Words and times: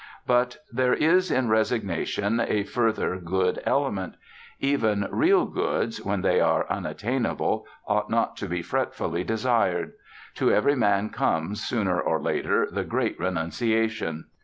But 0.25 0.57
there 0.71 0.95
is 0.95 1.29
in 1.29 1.47
resignation 1.49 2.39
a 2.39 2.63
further 2.63 3.17
good 3.19 3.61
element: 3.67 4.15
even 4.59 5.07
real 5.11 5.45
goods, 5.45 6.03
when 6.03 6.21
they 6.23 6.39
are 6.39 6.65
unattainable, 6.71 7.67
ought 7.85 8.09
not 8.09 8.35
to 8.37 8.47
be 8.47 8.63
fretfully 8.63 9.23
desired. 9.23 9.91
To 10.37 10.51
every 10.51 10.75
man 10.75 11.11
comes, 11.11 11.61
sooner 11.63 12.01
or 12.01 12.19
later, 12.19 12.67
the 12.71 12.83
great 12.83 13.19
renunciation. 13.19 14.25